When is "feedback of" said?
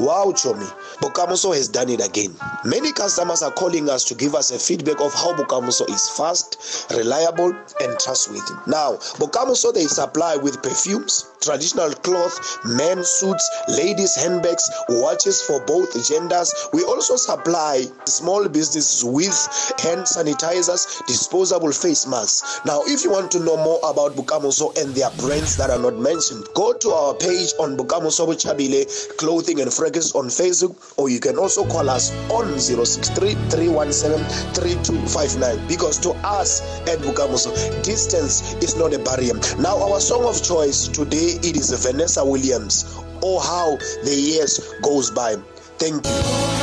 4.58-5.12